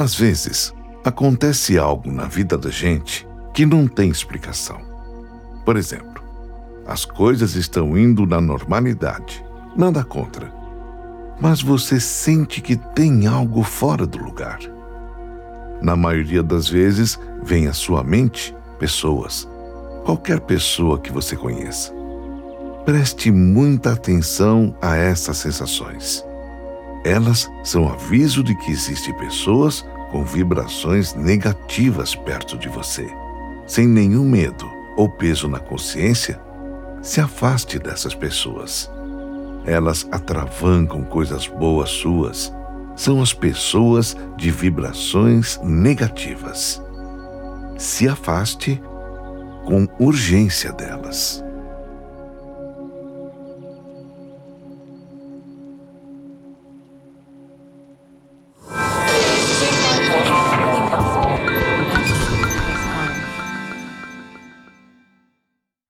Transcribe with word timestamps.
Às 0.00 0.14
vezes, 0.14 0.72
acontece 1.04 1.76
algo 1.76 2.10
na 2.10 2.24
vida 2.24 2.56
da 2.56 2.70
gente 2.70 3.28
que 3.52 3.66
não 3.66 3.86
tem 3.86 4.08
explicação. 4.08 4.80
Por 5.62 5.76
exemplo, 5.76 6.24
as 6.86 7.04
coisas 7.04 7.54
estão 7.54 7.98
indo 7.98 8.24
na 8.24 8.40
normalidade, 8.40 9.44
nada 9.76 10.02
contra. 10.02 10.50
Mas 11.38 11.60
você 11.60 12.00
sente 12.00 12.62
que 12.62 12.76
tem 12.76 13.26
algo 13.26 13.62
fora 13.62 14.06
do 14.06 14.16
lugar. 14.16 14.60
Na 15.82 15.94
maioria 15.94 16.42
das 16.42 16.66
vezes, 16.66 17.20
vem 17.42 17.66
à 17.66 17.74
sua 17.74 18.02
mente 18.02 18.56
pessoas, 18.78 19.46
qualquer 20.06 20.40
pessoa 20.40 20.98
que 20.98 21.12
você 21.12 21.36
conheça. 21.36 21.92
Preste 22.86 23.30
muita 23.30 23.92
atenção 23.92 24.74
a 24.80 24.96
essas 24.96 25.36
sensações. 25.36 26.24
Elas 27.04 27.50
são 27.64 27.88
aviso 27.88 28.42
de 28.42 28.54
que 28.54 28.70
existem 28.70 29.14
pessoas 29.14 29.86
com 30.10 30.24
vibrações 30.24 31.14
negativas 31.14 32.14
perto 32.14 32.58
de 32.58 32.68
você. 32.68 33.08
Sem 33.66 33.86
nenhum 33.86 34.28
medo 34.28 34.70
ou 34.96 35.08
peso 35.08 35.48
na 35.48 35.58
consciência, 35.58 36.40
se 37.00 37.20
afaste 37.20 37.78
dessas 37.78 38.14
pessoas. 38.14 38.90
Elas 39.64 40.06
atravancam 40.10 41.02
coisas 41.04 41.46
boas 41.46 41.90
suas. 41.90 42.52
São 42.96 43.22
as 43.22 43.32
pessoas 43.32 44.16
de 44.36 44.50
vibrações 44.50 45.58
negativas. 45.62 46.82
Se 47.78 48.08
afaste 48.08 48.82
com 49.64 49.88
urgência 49.98 50.72
delas. 50.72 51.42